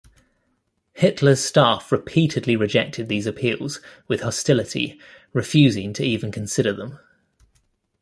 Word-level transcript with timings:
Hitler's 0.93 1.43
staff 1.43 1.91
repeatedly 1.91 2.55
rejected 2.55 3.07
these 3.07 3.27
appeals 3.27 3.79
with 4.07 4.21
hostility, 4.21 4.99
refusing 5.31 5.93
to 5.93 6.03
even 6.03 6.31
consider 6.31 6.73
them. 6.73 6.97